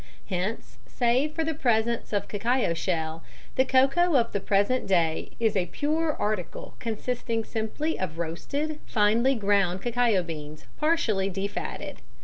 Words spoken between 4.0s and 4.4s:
of the